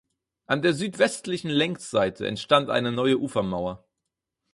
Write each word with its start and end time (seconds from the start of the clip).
An 0.47 0.63
der 0.63 0.73
südwestlichen 0.73 1.51
Längsseite 1.51 2.25
entstand 2.25 2.71
eine 2.71 2.91
neue 2.91 3.19
Ufermauer. 3.19 3.87